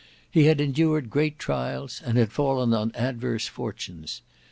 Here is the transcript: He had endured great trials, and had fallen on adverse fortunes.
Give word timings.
He 0.31 0.45
had 0.45 0.59
endured 0.59 1.11
great 1.11 1.37
trials, 1.37 2.01
and 2.03 2.17
had 2.17 2.31
fallen 2.33 2.73
on 2.73 2.91
adverse 2.95 3.45
fortunes. 3.47 4.23